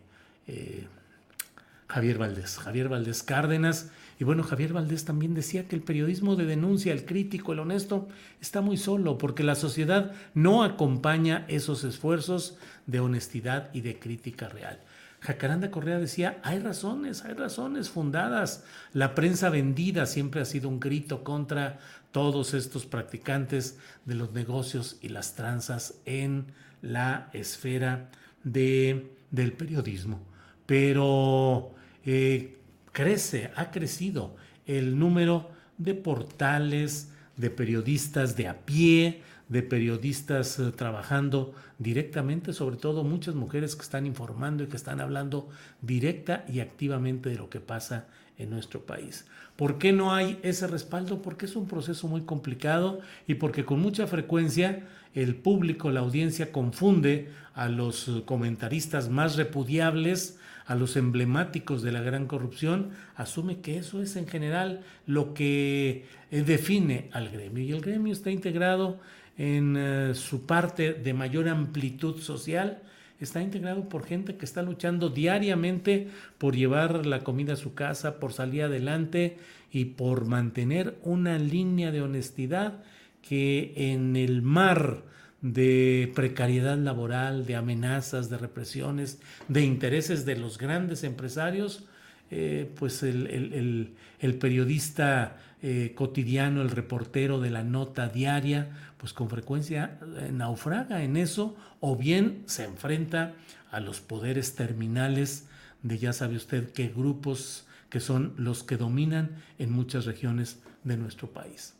Javier 1.87 2.17
Valdés, 2.17 2.57
Javier 2.57 2.89
Valdés 2.89 3.23
Cárdenas, 3.23 3.91
y 4.19 4.23
bueno, 4.23 4.43
Javier 4.43 4.73
Valdés 4.73 5.05
también 5.05 5.33
decía 5.35 5.67
que 5.67 5.75
el 5.75 5.83
periodismo 5.83 6.35
de 6.35 6.45
denuncia, 6.45 6.91
el 6.91 7.05
crítico, 7.05 7.53
el 7.53 7.59
honesto, 7.59 8.07
está 8.41 8.61
muy 8.61 8.77
solo 8.77 9.17
porque 9.17 9.43
la 9.43 9.55
sociedad 9.55 10.11
no 10.33 10.63
acompaña 10.63 11.45
esos 11.47 11.83
esfuerzos 11.83 12.57
de 12.87 12.99
honestidad 12.99 13.69
y 13.73 13.81
de 13.81 13.99
crítica 13.99 14.49
real. 14.49 14.79
Jacaranda 15.19 15.71
Correa 15.71 15.99
decía, 15.99 16.39
hay 16.43 16.59
razones, 16.59 17.25
hay 17.25 17.33
razones 17.33 17.89
fundadas. 17.89 18.63
La 18.93 19.15
prensa 19.15 19.49
vendida 19.49 20.05
siempre 20.05 20.41
ha 20.41 20.45
sido 20.45 20.69
un 20.69 20.79
grito 20.79 21.23
contra 21.23 21.79
todos 22.11 22.53
estos 22.53 22.85
practicantes 22.85 23.77
de 24.05 24.15
los 24.15 24.33
negocios 24.33 24.97
y 25.01 25.09
las 25.09 25.35
tranzas 25.35 25.95
en 26.05 26.47
la 26.81 27.29
esfera 27.33 28.09
de, 28.43 29.11
del 29.31 29.53
periodismo. 29.53 30.21
Pero 30.65 31.75
eh, 32.07 32.57
crece, 32.93 33.51
ha 33.55 33.69
crecido 33.69 34.35
el 34.65 34.97
número 34.97 35.51
de 35.77 35.93
portales, 35.93 37.11
de 37.35 37.49
periodistas 37.49 38.37
de 38.37 38.47
a 38.47 38.65
pie, 38.65 39.21
de 39.49 39.61
periodistas 39.61 40.57
eh, 40.57 40.71
trabajando 40.71 41.53
directamente, 41.79 42.53
sobre 42.53 42.77
todo 42.77 43.03
muchas 43.03 43.35
mujeres 43.35 43.75
que 43.75 43.83
están 43.83 44.05
informando 44.05 44.63
y 44.63 44.67
que 44.67 44.77
están 44.77 45.01
hablando 45.01 45.49
directa 45.81 46.45
y 46.47 46.61
activamente 46.61 47.29
de 47.29 47.35
lo 47.35 47.49
que 47.49 47.59
pasa 47.59 48.07
en 48.37 48.51
nuestro 48.51 48.85
país. 48.85 49.25
¿Por 49.57 49.77
qué 49.77 49.91
no 49.91 50.13
hay 50.13 50.39
ese 50.43 50.65
respaldo? 50.67 51.21
Porque 51.21 51.45
es 51.45 51.57
un 51.57 51.67
proceso 51.67 52.07
muy 52.07 52.21
complicado 52.21 53.01
y 53.27 53.35
porque 53.35 53.65
con 53.65 53.81
mucha 53.81 54.07
frecuencia 54.07 54.87
el 55.13 55.35
público, 55.35 55.91
la 55.91 56.01
audiencia 56.01 56.51
confunde 56.51 57.31
a 57.53 57.67
los 57.67 58.07
eh, 58.07 58.23
comentaristas 58.25 59.09
más 59.09 59.35
repudiables, 59.35 60.39
a 60.67 60.75
los 60.75 60.97
emblemáticos 60.97 61.81
de 61.81 61.93
la 61.93 62.01
gran 62.01 62.27
corrupción, 62.27 62.89
asume 63.15 63.61
que 63.61 63.77
eso 63.77 64.01
es 64.01 64.17
en 64.17 64.27
general 64.27 64.81
lo 65.05 65.33
que 65.33 66.05
eh, 66.29 66.41
define 66.43 67.09
al 67.13 67.29
gremio. 67.29 67.63
Y 67.63 67.71
el 67.71 67.81
gremio 67.81 68.11
está 68.11 68.31
integrado 68.31 68.99
en 69.37 69.75
eh, 69.77 70.13
su 70.13 70.45
parte 70.45 70.93
de 70.93 71.13
mayor 71.13 71.47
amplitud 71.47 72.19
social, 72.19 72.83
está 73.19 73.41
integrado 73.41 73.87
por 73.87 74.05
gente 74.05 74.35
que 74.35 74.45
está 74.45 74.61
luchando 74.61 75.09
diariamente 75.09 76.09
por 76.37 76.55
llevar 76.55 77.05
la 77.05 77.23
comida 77.23 77.53
a 77.53 77.57
su 77.57 77.73
casa, 77.73 78.19
por 78.19 78.33
salir 78.33 78.63
adelante 78.63 79.37
y 79.71 79.85
por 79.85 80.25
mantener 80.25 80.97
una 81.01 81.39
línea 81.39 81.91
de 81.91 82.01
honestidad 82.01 82.83
que 83.21 83.73
en 83.75 84.17
el 84.17 84.41
mar 84.41 85.03
de 85.41 86.11
precariedad 86.15 86.77
laboral, 86.77 87.45
de 87.45 87.55
amenazas, 87.55 88.29
de 88.29 88.37
represiones, 88.37 89.19
de 89.47 89.63
intereses 89.63 90.25
de 90.25 90.35
los 90.35 90.57
grandes 90.57 91.03
empresarios, 91.03 91.85
eh, 92.29 92.69
pues 92.77 93.03
el, 93.03 93.93
periodista 94.39 95.37
eh, 95.61 95.93
cotidiano, 95.95 96.61
el 96.61 96.69
reportero 96.69 97.39
de 97.39 97.51
la 97.51 97.63
nota 97.63 98.09
diaria, 98.09 98.69
pues 98.97 99.13
con 99.13 99.29
frecuencia 99.29 99.99
eh, 100.17 100.31
naufraga 100.33 101.03
en 101.03 101.17
eso 101.17 101.55
o 101.79 101.95
bien 101.95 102.43
se 102.47 102.65
enfrenta 102.65 103.33
a 103.71 103.79
los 103.79 104.01
poderes 104.01 104.55
terminales 104.55 105.47
de 105.83 105.99
ya 105.99 106.13
sabe 106.13 106.35
usted 106.35 106.71
qué 106.71 106.89
grupos 106.89 107.65
que 107.89 107.99
son 107.99 108.33
los 108.37 108.63
que 108.63 108.75
dominan 108.75 109.37
en 109.59 109.71
muchas 109.71 110.05
regiones 110.05 110.59
de 110.83 110.97
nuestro 110.97 111.29
país. 111.29 111.76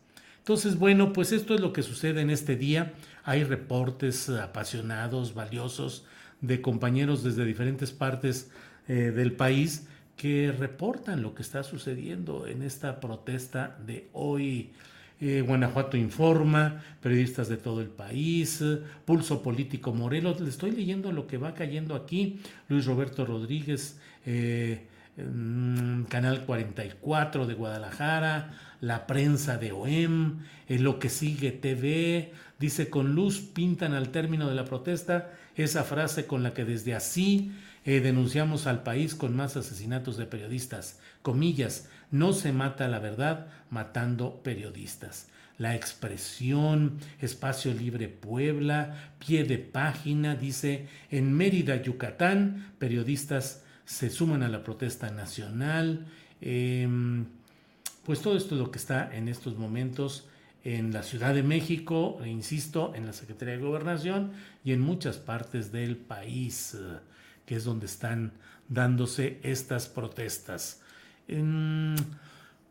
Entonces, 0.47 0.79
bueno, 0.79 1.11
pues 1.11 1.33
esto 1.33 1.55
es 1.55 1.59
lo 1.59 1.73
que 1.73 1.83
sucede 1.83 2.21
en 2.21 2.29
este 2.29 2.55
día. 2.55 2.93
Hay 3.25 3.43
reportes 3.43 4.29
apasionados, 4.29 5.33
valiosos, 5.33 6.05
de 6.39 6.61
compañeros 6.61 7.21
desde 7.21 7.43
diferentes 7.43 7.91
partes 7.91 8.49
eh, 8.87 9.11
del 9.13 9.33
país 9.33 9.89
que 10.15 10.53
reportan 10.57 11.21
lo 11.21 11.35
que 11.35 11.41
está 11.41 11.63
sucediendo 11.63 12.47
en 12.47 12.61
esta 12.61 13.01
protesta 13.01 13.77
de 13.85 14.07
hoy. 14.13 14.69
Eh, 15.19 15.43
Guanajuato 15.45 15.97
Informa, 15.97 16.81
periodistas 17.01 17.49
de 17.49 17.57
todo 17.57 17.81
el 17.81 17.89
país, 17.89 18.63
Pulso 19.03 19.43
Político 19.43 19.93
Morelos. 19.93 20.39
Le 20.39 20.47
estoy 20.47 20.71
leyendo 20.71 21.11
lo 21.11 21.27
que 21.27 21.37
va 21.37 21.55
cayendo 21.55 21.93
aquí. 21.93 22.39
Luis 22.69 22.85
Roberto 22.85 23.25
Rodríguez, 23.25 23.99
eh, 24.25 24.87
Canal 26.07 26.45
44 26.45 27.47
de 27.47 27.53
Guadalajara, 27.53 28.53
la 28.81 29.07
prensa 29.07 29.57
de 29.57 29.71
OEM, 29.71 30.39
lo 30.67 30.99
que 30.99 31.09
sigue 31.09 31.51
TV, 31.51 32.33
dice 32.59 32.89
con 32.89 33.15
luz 33.15 33.39
pintan 33.39 33.93
al 33.93 34.09
término 34.09 34.47
de 34.47 34.55
la 34.55 34.65
protesta 34.65 35.31
esa 35.55 35.83
frase 35.83 36.25
con 36.25 36.43
la 36.43 36.53
que 36.53 36.65
desde 36.65 36.93
así 36.93 37.51
eh, 37.85 37.99
denunciamos 37.99 38.67
al 38.67 38.83
país 38.83 39.15
con 39.15 39.35
más 39.35 39.57
asesinatos 39.57 40.17
de 40.17 40.25
periodistas. 40.25 40.99
Comillas, 41.21 41.89
no 42.11 42.33
se 42.33 42.51
mata 42.51 42.87
la 42.87 42.99
verdad 42.99 43.47
matando 43.69 44.43
periodistas. 44.43 45.29
La 45.57 45.75
expresión, 45.75 46.99
Espacio 47.19 47.73
Libre 47.73 48.09
Puebla, 48.09 49.13
pie 49.17 49.43
de 49.43 49.57
página, 49.57 50.35
dice, 50.35 50.87
en 51.09 51.33
Mérida, 51.33 51.81
Yucatán, 51.81 52.73
periodistas 52.77 53.63
se 53.85 54.09
suman 54.11 54.43
a 54.43 54.49
la 54.49 54.63
protesta 54.63 55.09
nacional. 55.09 56.05
Em, 56.41 57.25
pues 58.07 58.21
todo 58.21 58.37
esto 58.37 58.55
es 58.55 58.61
lo 58.61 58.71
que 58.71 58.79
está 58.79 59.13
en 59.13 59.27
estos 59.27 59.57
momentos 59.57 60.29
en 60.63 60.93
la 60.93 61.03
Ciudad 61.03 61.33
de 61.33 61.43
México, 61.43 62.19
e 62.23 62.29
insisto, 62.29 62.93
en 62.95 63.05
la 63.05 63.11
Secretaría 63.11 63.57
de 63.57 63.63
Gobernación 63.63 64.31
y 64.63 64.71
en 64.71 64.79
muchas 64.79 65.17
partes 65.17 65.73
del 65.73 65.97
país, 65.97 66.73
eh, 66.73 66.99
que 67.45 67.57
es 67.57 67.65
donde 67.65 67.85
están 67.85 68.31
dándose 68.69 69.39
estas 69.43 69.87
protestas. 69.89 70.81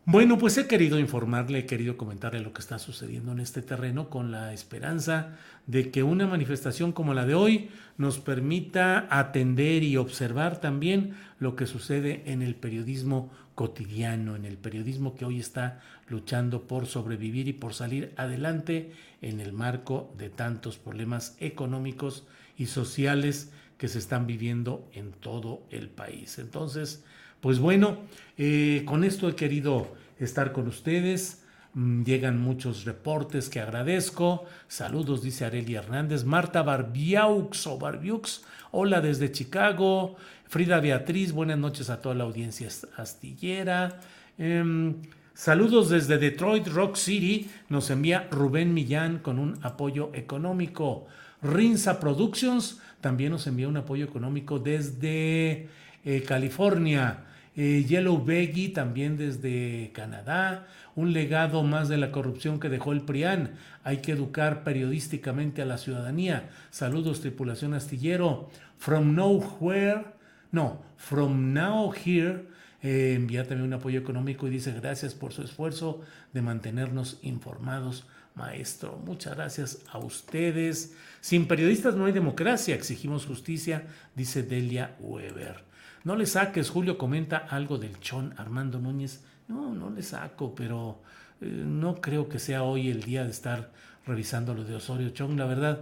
bueno, 0.06 0.38
pues 0.38 0.56
he 0.56 0.66
querido 0.66 0.98
informarle, 0.98 1.58
he 1.58 1.66
querido 1.66 1.98
comentarle 1.98 2.40
lo 2.40 2.54
que 2.54 2.62
está 2.62 2.78
sucediendo 2.78 3.32
en 3.32 3.40
este 3.40 3.60
terreno 3.60 4.08
con 4.08 4.30
la 4.30 4.54
esperanza 4.54 5.36
de 5.66 5.90
que 5.90 6.02
una 6.02 6.26
manifestación 6.26 6.92
como 6.92 7.12
la 7.12 7.26
de 7.26 7.34
hoy 7.34 7.70
nos 7.98 8.20
permita 8.20 9.06
atender 9.10 9.82
y 9.82 9.98
observar 9.98 10.60
también 10.60 11.14
lo 11.40 11.56
que 11.56 11.66
sucede 11.66 12.22
en 12.24 12.40
el 12.40 12.54
periodismo 12.54 13.30
cotidiano, 13.56 14.36
en 14.36 14.44
el 14.44 14.58
periodismo 14.58 15.16
que 15.16 15.24
hoy 15.24 15.40
está 15.40 15.80
luchando 16.08 16.68
por 16.68 16.86
sobrevivir 16.86 17.48
y 17.48 17.54
por 17.54 17.72
salir 17.74 18.12
adelante 18.16 18.92
en 19.22 19.40
el 19.40 19.52
marco 19.52 20.12
de 20.18 20.28
tantos 20.28 20.76
problemas 20.76 21.36
económicos 21.40 22.24
y 22.58 22.66
sociales 22.66 23.50
que 23.78 23.88
se 23.88 23.98
están 23.98 24.26
viviendo 24.26 24.86
en 24.92 25.10
todo 25.10 25.62
el 25.70 25.88
país. 25.88 26.38
Entonces, 26.38 27.02
pues 27.40 27.58
bueno, 27.58 27.98
eh, 28.36 28.82
con 28.84 29.04
esto 29.04 29.26
he 29.28 29.34
querido 29.34 29.96
estar 30.18 30.52
con 30.52 30.68
ustedes. 30.68 31.42
Mm, 31.76 32.04
llegan 32.04 32.40
muchos 32.40 32.86
reportes 32.86 33.50
que 33.50 33.60
agradezco. 33.60 34.46
Saludos, 34.66 35.22
dice 35.22 35.44
Areli 35.44 35.74
Hernández. 35.74 36.24
Marta 36.24 36.62
Barbiaux 36.62 37.66
o 37.66 37.78
Barbiux. 37.78 38.42
Hola 38.70 39.02
desde 39.02 39.30
Chicago. 39.30 40.16
Frida 40.46 40.80
Beatriz, 40.80 41.32
buenas 41.32 41.58
noches 41.58 41.90
a 41.90 42.00
toda 42.00 42.14
la 42.14 42.24
audiencia 42.24 42.68
astillera. 42.96 44.00
Em, 44.38 45.02
saludos 45.34 45.90
desde 45.90 46.16
Detroit 46.16 46.66
Rock 46.68 46.96
City. 46.96 47.50
Nos 47.68 47.90
envía 47.90 48.26
Rubén 48.30 48.72
Millán 48.72 49.18
con 49.18 49.38
un 49.38 49.58
apoyo 49.60 50.10
económico. 50.14 51.06
Rinza 51.42 52.00
Productions 52.00 52.80
también 53.02 53.32
nos 53.32 53.46
envía 53.46 53.68
un 53.68 53.76
apoyo 53.76 54.06
económico 54.06 54.58
desde 54.58 55.68
eh, 56.06 56.22
California. 56.26 57.26
Eh, 57.56 57.84
Yellow 57.88 58.24
Beggy 58.24 58.68
también 58.68 59.16
desde 59.16 59.90
Canadá. 59.94 60.66
Un 60.94 61.12
legado 61.12 61.62
más 61.62 61.88
de 61.88 61.96
la 61.96 62.12
corrupción 62.12 62.60
que 62.60 62.68
dejó 62.68 62.92
el 62.92 63.02
PRIAN. 63.02 63.54
Hay 63.84 63.98
que 63.98 64.12
educar 64.12 64.64
periodísticamente 64.64 65.62
a 65.62 65.66
la 65.66 65.78
ciudadanía. 65.78 66.50
Saludos, 66.70 67.20
tripulación 67.20 67.74
astillero. 67.74 68.50
From 68.78 69.14
Nowhere 69.14 70.16
no, 70.52 70.82
From 70.96 71.52
Now 71.52 71.92
Here 71.92 72.46
eh, 72.82 73.14
envía 73.14 73.42
también 73.46 73.66
un 73.66 73.74
apoyo 73.74 73.98
económico 73.98 74.46
y 74.46 74.50
dice 74.50 74.72
gracias 74.72 75.14
por 75.14 75.32
su 75.32 75.42
esfuerzo 75.42 76.00
de 76.32 76.42
mantenernos 76.42 77.18
informados, 77.22 78.06
maestro. 78.34 79.00
Muchas 79.04 79.36
gracias 79.36 79.82
a 79.90 79.98
ustedes. 79.98 80.94
Sin 81.20 81.46
periodistas 81.46 81.94
no 81.94 82.06
hay 82.06 82.12
democracia, 82.12 82.74
exigimos 82.74 83.26
justicia, 83.26 83.86
dice 84.14 84.42
Delia 84.42 84.96
Weber. 85.00 85.64
No 86.06 86.14
le 86.14 86.24
saques, 86.24 86.70
Julio 86.70 86.96
comenta 86.98 87.36
algo 87.36 87.78
del 87.78 87.98
chon 87.98 88.32
Armando 88.36 88.78
Núñez. 88.78 89.24
No, 89.48 89.74
no 89.74 89.90
le 89.90 90.04
saco, 90.04 90.54
pero 90.54 91.02
eh, 91.40 91.46
no 91.46 92.00
creo 92.00 92.28
que 92.28 92.38
sea 92.38 92.62
hoy 92.62 92.90
el 92.90 93.02
día 93.02 93.24
de 93.24 93.30
estar 93.30 93.72
revisando 94.06 94.54
lo 94.54 94.62
de 94.62 94.76
Osorio 94.76 95.10
Chong. 95.10 95.36
La 95.36 95.46
verdad, 95.46 95.80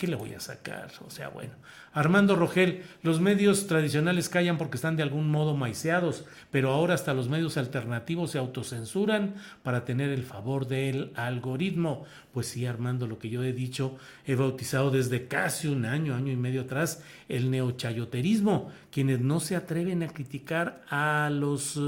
¿qué 0.00 0.06
le 0.06 0.16
voy 0.16 0.32
a 0.32 0.40
sacar? 0.40 0.90
O 1.06 1.10
sea, 1.10 1.28
bueno. 1.28 1.52
Armando 1.92 2.34
Rogel, 2.34 2.84
los 3.02 3.20
medios 3.20 3.66
tradicionales 3.66 4.30
callan 4.30 4.56
porque 4.56 4.76
están 4.76 4.96
de 4.96 5.02
algún 5.02 5.30
modo 5.30 5.54
maiceados, 5.54 6.24
pero 6.50 6.70
ahora 6.70 6.94
hasta 6.94 7.12
los 7.12 7.28
medios 7.28 7.58
alternativos 7.58 8.30
se 8.30 8.38
autocensuran 8.38 9.34
para 9.62 9.84
tener 9.84 10.08
el 10.08 10.22
favor 10.22 10.66
del 10.66 11.12
algoritmo. 11.16 12.06
Pues 12.32 12.46
sí, 12.46 12.64
Armando, 12.64 13.06
lo 13.06 13.18
que 13.18 13.28
yo 13.28 13.44
he 13.44 13.52
dicho, 13.52 13.98
he 14.24 14.36
bautizado 14.36 14.90
desde 14.90 15.28
casi 15.28 15.68
un 15.68 15.84
año, 15.84 16.14
año 16.14 16.32
y 16.32 16.36
medio 16.36 16.62
atrás, 16.62 17.02
el 17.28 17.50
neochayoterismo, 17.50 18.72
quienes 18.90 19.20
no 19.20 19.38
se 19.38 19.54
atreven 19.54 20.02
a 20.02 20.08
criticar 20.08 20.82
a 20.88 21.28
los... 21.30 21.78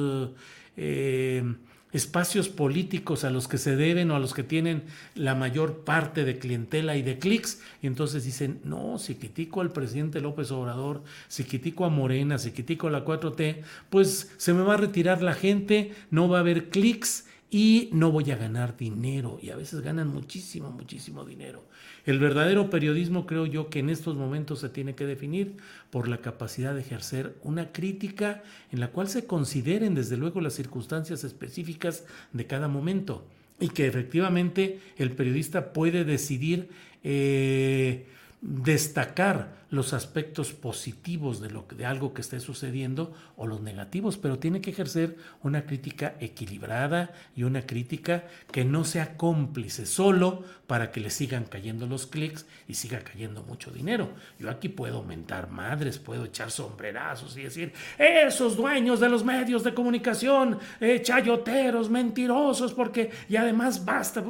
Eh, 0.77 1.55
espacios 1.93 2.49
políticos 2.49 3.25
a 3.25 3.31
los 3.31 3.49
que 3.49 3.59
se 3.59 3.77
deben 3.77 4.11
o 4.11 4.17
a 4.17 4.19
los 4.19 4.35
que 4.35 4.43
tienen 4.43 4.83
la 5.15 5.35
mayor 5.35 5.85
parte 5.85 6.25
de 6.25 6.39
clientela 6.39 6.97
y 6.97 7.03
de 7.03 7.19
clics, 7.19 7.61
y 7.83 7.87
entonces 7.87 8.25
dicen, 8.25 8.61
no, 8.65 8.99
si 8.99 9.15
critico 9.15 9.61
al 9.61 9.73
presidente 9.73 10.21
López 10.21 10.51
Obrador, 10.51 11.03
si 11.29 11.45
critico 11.45 11.85
a 11.85 11.91
Morena, 11.91 12.39
si 12.39 12.53
critico 12.53 12.89
a 12.89 12.91
la 12.91 13.05
4T, 13.05 13.63
pues 13.91 14.31
se 14.37 14.55
me 14.55 14.63
va 14.63 14.75
a 14.75 14.79
retirar 14.79 15.23
la 15.23 15.35
gente, 15.35 15.93
no 16.11 16.29
va 16.29 16.39
a 16.39 16.41
haber 16.41 16.71
clics 16.71 17.27
y 17.55 17.91
no 17.93 18.11
voy 18.11 18.31
a 18.31 18.37
ganar 18.37 18.79
dinero. 18.79 19.39
Y 19.43 19.51
a 19.51 19.57
veces 19.57 19.83
ganan 19.83 20.09
muchísimo, 20.09 20.71
muchísimo 20.71 21.27
dinero. 21.27 21.63
El 22.07 22.19
verdadero 22.19 22.71
periodismo 22.71 23.27
creo 23.27 23.45
yo 23.45 23.69
que 23.69 23.81
en 23.81 23.91
estos 23.91 24.17
momentos 24.17 24.61
se 24.61 24.71
tiene 24.71 24.95
que 24.95 25.05
definir 25.05 25.59
por 25.91 26.09
la 26.09 26.23
capacidad 26.23 26.75
de 26.75 26.81
ejercer 26.81 27.37
una 27.43 27.71
crítica 27.71 28.43
en 28.71 28.81
la 28.81 28.89
cual 28.89 29.07
se 29.07 29.27
consideren 29.27 29.95
desde 29.95 30.17
luego 30.17 30.41
las 30.41 30.55
circunstancias 30.55 31.25
específicas 31.25 32.07
de 32.33 32.47
cada 32.47 32.69
momento 32.69 33.27
y 33.61 33.69
que 33.69 33.87
efectivamente 33.87 34.81
el 34.97 35.11
periodista 35.11 35.75
puede 35.75 36.07
decidir 36.07 36.71
eh, 37.05 38.07
destacar 38.43 39.63
los 39.71 39.95
aspectos 39.95 40.53
positivos 40.53 41.41
de, 41.41 41.49
lo, 41.49 41.65
de 41.75 41.87
algo 41.87 42.13
que 42.13 42.21
esté 42.21 42.41
sucediendo 42.41 43.15
o 43.37 43.47
los 43.47 43.63
negativos, 43.63 44.19
pero 44.19 44.39
tiene 44.39 44.61
que 44.61 44.71
ejercer 44.71 45.17
una 45.43 45.65
crítica 45.65 46.17
equilibrada 46.21 47.13
y 47.35 47.45
una 47.45 47.63
crítica 47.63 48.25
que 48.51 48.65
no 48.65 48.85
sea 48.85 49.17
cómplice 49.17 49.87
solo 49.87 50.43
para 50.67 50.91
que 50.91 51.01
le 51.01 51.09
sigan 51.09 51.45
cayendo 51.45 51.87
los 51.87 52.07
clics 52.07 52.45
y 52.69 52.75
siga 52.75 52.99
cayendo 52.99 53.45
mucho 53.45 53.71
dinero. 53.71 54.11
Yo 54.39 54.51
aquí 54.51 54.69
puedo 54.69 54.99
aumentar 54.99 55.49
madres, 55.49 55.99
puedo 55.99 56.25
echar 56.25 56.51
sombrerazos 56.51 57.37
y 57.39 57.45
decir, 57.45 57.73
esos 57.97 58.57
dueños 58.57 59.01
de 59.01 59.09
los 59.09 59.25
medios 59.25 59.63
de 59.63 59.73
comunicación, 59.73 60.59
eh, 60.81 61.01
chayoteros, 61.01 61.89
mentirosos, 61.89 62.75
porque 62.75 63.11
y 63.29 63.37
además 63.37 63.85
basta. 63.85 64.23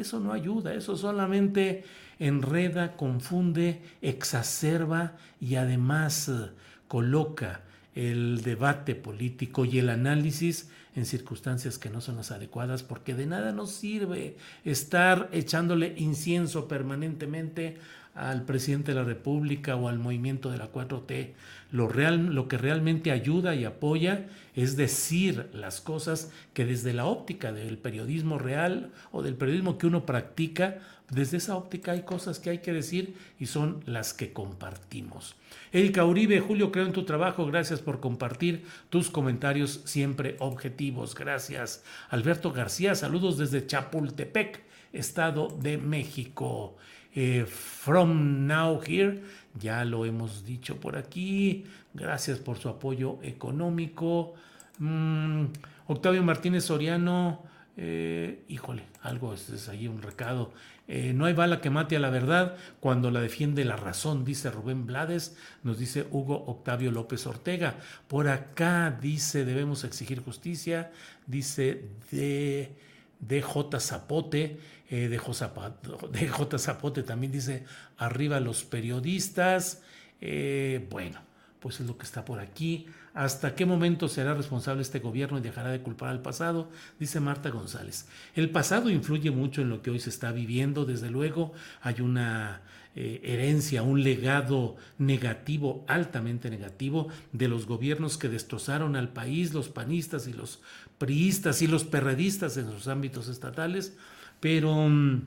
Eso 0.00 0.18
no 0.18 0.32
ayuda, 0.32 0.74
eso 0.74 0.96
solamente 0.96 1.84
enreda, 2.18 2.96
confunde, 2.96 3.82
exacerba 4.00 5.16
y 5.40 5.56
además 5.56 6.28
eh, 6.28 6.50
coloca 6.88 7.62
el 7.94 8.42
debate 8.42 8.94
político 8.94 9.64
y 9.64 9.78
el 9.78 9.88
análisis 9.88 10.70
en 10.96 11.06
circunstancias 11.06 11.78
que 11.78 11.90
no 11.90 12.00
son 12.00 12.16
las 12.16 12.30
adecuadas, 12.30 12.82
porque 12.82 13.14
de 13.14 13.26
nada 13.26 13.52
nos 13.52 13.72
sirve 13.72 14.36
estar 14.64 15.28
echándole 15.32 15.94
incienso 15.96 16.66
permanentemente 16.66 17.76
al 18.20 18.42
presidente 18.42 18.92
de 18.92 18.98
la 18.98 19.04
República 19.04 19.76
o 19.76 19.88
al 19.88 19.98
movimiento 19.98 20.50
de 20.50 20.58
la 20.58 20.70
4T. 20.70 21.32
Lo, 21.72 21.88
real, 21.88 22.34
lo 22.34 22.48
que 22.48 22.58
realmente 22.58 23.12
ayuda 23.12 23.54
y 23.54 23.64
apoya 23.64 24.26
es 24.54 24.76
decir 24.76 25.48
las 25.54 25.80
cosas 25.80 26.30
que 26.52 26.66
desde 26.66 26.92
la 26.92 27.06
óptica 27.06 27.52
del 27.52 27.78
periodismo 27.78 28.38
real 28.38 28.90
o 29.10 29.22
del 29.22 29.36
periodismo 29.36 29.78
que 29.78 29.86
uno 29.86 30.04
practica, 30.04 30.80
desde 31.08 31.38
esa 31.38 31.56
óptica 31.56 31.92
hay 31.92 32.02
cosas 32.02 32.38
que 32.38 32.50
hay 32.50 32.58
que 32.58 32.72
decir 32.72 33.14
y 33.38 33.46
son 33.46 33.82
las 33.86 34.12
que 34.12 34.32
compartimos. 34.32 35.34
Erika 35.72 36.04
Uribe, 36.04 36.40
Julio, 36.40 36.70
creo 36.70 36.86
en 36.86 36.92
tu 36.92 37.04
trabajo. 37.04 37.46
Gracias 37.46 37.80
por 37.80 38.00
compartir 38.00 38.66
tus 38.90 39.08
comentarios 39.08 39.80
siempre 39.86 40.36
objetivos. 40.40 41.14
Gracias. 41.14 41.84
Alberto 42.10 42.52
García, 42.52 42.94
saludos 42.94 43.38
desde 43.38 43.66
Chapultepec, 43.66 44.62
Estado 44.92 45.48
de 45.60 45.78
México. 45.78 46.76
Eh, 47.14 47.44
from 47.46 48.46
Now 48.46 48.80
Here, 48.86 49.22
ya 49.58 49.84
lo 49.84 50.04
hemos 50.04 50.44
dicho 50.44 50.76
por 50.76 50.96
aquí. 50.96 51.64
Gracias 51.92 52.38
por 52.38 52.58
su 52.58 52.68
apoyo 52.68 53.18
económico. 53.22 54.34
Mm, 54.78 55.46
Octavio 55.88 56.22
Martínez 56.22 56.64
Soriano, 56.64 57.42
eh, 57.76 58.44
híjole, 58.48 58.84
algo 59.02 59.34
es, 59.34 59.50
es 59.50 59.68
ahí 59.68 59.88
un 59.88 60.02
recado. 60.02 60.52
Eh, 60.92 61.12
no 61.14 61.26
hay 61.26 61.34
bala 61.34 61.60
que 61.60 61.70
mate 61.70 61.94
a 61.94 62.00
la 62.00 62.10
verdad 62.10 62.56
cuando 62.80 63.12
la 63.12 63.20
defiende 63.20 63.64
la 63.64 63.76
razón, 63.76 64.24
dice 64.24 64.50
Rubén 64.50 64.86
Blades, 64.86 65.36
nos 65.62 65.78
dice 65.78 66.08
Hugo 66.10 66.44
Octavio 66.46 66.90
López 66.90 67.28
Ortega. 67.28 67.76
Por 68.08 68.26
acá 68.26 68.98
dice, 69.00 69.44
debemos 69.44 69.84
exigir 69.84 70.20
justicia, 70.20 70.90
dice 71.28 71.84
de 72.10 72.72
DJ 73.20 73.78
Zapote, 73.78 74.58
eh, 74.88 75.08
DJ, 75.08 75.34
Zapote, 75.34 76.58
Zapote 76.58 77.02
también 77.02 77.32
dice, 77.32 77.64
arriba 77.98 78.40
los 78.40 78.64
periodistas. 78.64 79.82
Eh, 80.20 80.86
bueno, 80.90 81.20
pues 81.60 81.80
es 81.80 81.86
lo 81.86 81.96
que 81.96 82.04
está 82.04 82.24
por 82.24 82.40
aquí. 82.40 82.86
¿Hasta 83.12 83.54
qué 83.54 83.66
momento 83.66 84.08
será 84.08 84.34
responsable 84.34 84.82
este 84.82 85.00
gobierno 85.00 85.38
y 85.38 85.40
dejará 85.40 85.70
de 85.70 85.80
culpar 85.80 86.10
al 86.10 86.22
pasado? 86.22 86.68
Dice 86.98 87.20
Marta 87.20 87.50
González. 87.50 88.08
El 88.34 88.50
pasado 88.50 88.88
influye 88.88 89.30
mucho 89.30 89.62
en 89.62 89.68
lo 89.68 89.82
que 89.82 89.90
hoy 89.90 90.00
se 90.00 90.10
está 90.10 90.32
viviendo, 90.32 90.84
desde 90.84 91.10
luego 91.10 91.52
hay 91.82 92.00
una 92.00 92.62
eh, 92.96 93.20
herencia, 93.22 93.82
un 93.82 94.02
legado 94.02 94.76
negativo, 94.98 95.84
altamente 95.88 96.50
negativo, 96.50 97.08
de 97.32 97.48
los 97.48 97.66
gobiernos 97.66 98.18
que 98.18 98.28
destrozaron 98.28 98.96
al 98.96 99.12
país, 99.12 99.52
los 99.52 99.68
panistas 99.68 100.26
y 100.26 100.32
los 100.32 100.60
priistas 100.98 101.62
y 101.62 101.66
los 101.66 101.84
perredistas 101.84 102.56
en 102.56 102.70
sus 102.70 102.88
ámbitos 102.88 103.28
estatales, 103.28 103.94
pero... 104.40 104.88
Mm, 104.88 105.22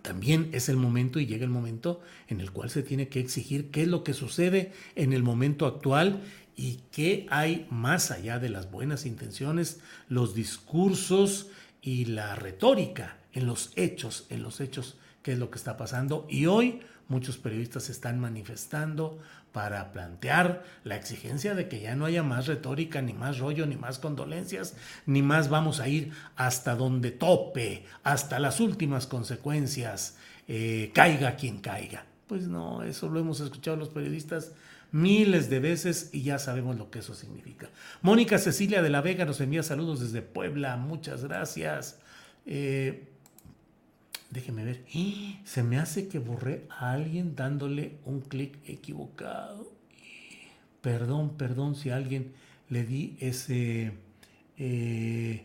también 0.00 0.48
es 0.52 0.68
el 0.68 0.76
momento 0.76 1.20
y 1.20 1.26
llega 1.26 1.44
el 1.44 1.50
momento 1.50 2.00
en 2.28 2.40
el 2.40 2.50
cual 2.50 2.70
se 2.70 2.82
tiene 2.82 3.08
que 3.08 3.20
exigir 3.20 3.70
qué 3.70 3.82
es 3.82 3.88
lo 3.88 4.02
que 4.02 4.14
sucede 4.14 4.72
en 4.96 5.12
el 5.12 5.22
momento 5.22 5.66
actual 5.66 6.22
y 6.56 6.80
qué 6.90 7.26
hay 7.30 7.66
más 7.70 8.10
allá 8.10 8.38
de 8.38 8.48
las 8.48 8.70
buenas 8.70 9.06
intenciones, 9.06 9.80
los 10.08 10.34
discursos 10.34 11.48
y 11.80 12.06
la 12.06 12.34
retórica 12.36 13.18
en 13.32 13.46
los 13.46 13.72
hechos, 13.76 14.26
en 14.28 14.42
los 14.42 14.60
hechos, 14.60 14.96
qué 15.22 15.32
es 15.32 15.38
lo 15.38 15.50
que 15.50 15.58
está 15.58 15.76
pasando. 15.76 16.26
Y 16.28 16.46
hoy 16.46 16.80
muchos 17.08 17.38
periodistas 17.38 17.84
se 17.84 17.92
están 17.92 18.18
manifestando 18.18 19.18
para 19.52 19.92
plantear 19.92 20.64
la 20.82 20.96
exigencia 20.96 21.54
de 21.54 21.68
que 21.68 21.80
ya 21.80 21.94
no 21.94 22.06
haya 22.06 22.22
más 22.22 22.46
retórica, 22.46 23.02
ni 23.02 23.12
más 23.12 23.38
rollo, 23.38 23.66
ni 23.66 23.76
más 23.76 23.98
condolencias, 23.98 24.74
ni 25.06 25.22
más 25.22 25.50
vamos 25.50 25.80
a 25.80 25.88
ir 25.88 26.12
hasta 26.36 26.74
donde 26.74 27.10
tope, 27.10 27.84
hasta 28.02 28.38
las 28.38 28.60
últimas 28.60 29.06
consecuencias, 29.06 30.16
eh, 30.48 30.90
caiga 30.94 31.36
quien 31.36 31.58
caiga. 31.58 32.06
Pues 32.26 32.48
no, 32.48 32.82
eso 32.82 33.10
lo 33.10 33.20
hemos 33.20 33.40
escuchado 33.40 33.76
los 33.76 33.90
periodistas 33.90 34.52
miles 34.90 35.50
de 35.50 35.60
veces 35.60 36.10
y 36.12 36.22
ya 36.22 36.38
sabemos 36.38 36.76
lo 36.76 36.90
que 36.90 37.00
eso 37.00 37.14
significa. 37.14 37.68
Mónica 38.00 38.38
Cecilia 38.38 38.82
de 38.82 38.90
la 38.90 39.00
Vega 39.00 39.24
nos 39.24 39.40
envía 39.40 39.62
saludos 39.62 40.00
desde 40.00 40.22
Puebla, 40.22 40.76
muchas 40.76 41.24
gracias. 41.24 41.98
Eh, 42.46 43.11
déjeme 44.32 44.64
ver, 44.64 44.84
se 45.44 45.62
me 45.62 45.78
hace 45.78 46.08
que 46.08 46.18
borré 46.18 46.66
a 46.70 46.92
alguien 46.92 47.36
dándole 47.36 47.98
un 48.04 48.22
clic 48.22 48.58
equivocado. 48.66 49.70
Perdón, 50.80 51.36
perdón 51.36 51.76
si 51.76 51.90
a 51.90 51.96
alguien 51.96 52.32
le 52.68 52.84
di 52.84 53.16
ese... 53.20 53.92
Eh, 54.56 55.44